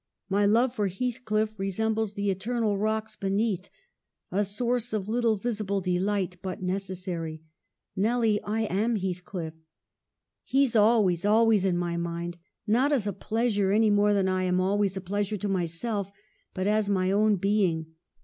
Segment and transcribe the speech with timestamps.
[0.29, 3.17] My love for Heathcliff resembles the eternal < WUTHERING HEIGHTS?
[3.17, 3.69] 249 rocks beneath;
[4.31, 7.43] a source of little visible delight, but necessary.
[7.95, 9.53] Nelly, I am Heathcliff.
[10.43, 14.59] He's always, always in my mind: not as a pleasure, any more than I am
[14.59, 16.09] always a pleasure to myself,
[16.55, 17.93] but as my own being.